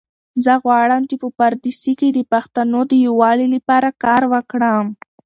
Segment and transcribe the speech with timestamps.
[0.43, 4.85] زه غواړم چې په پردیسۍ کې د پښتنو د یووالي لپاره کار وکړم.